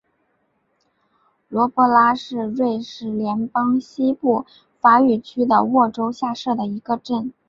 [1.47, 4.47] 罗普拉是瑞士联邦西部
[4.79, 7.31] 法语区的沃州下设的一个镇。